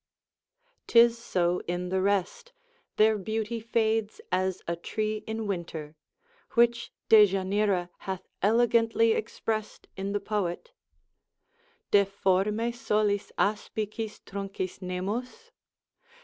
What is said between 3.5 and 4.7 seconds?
fades as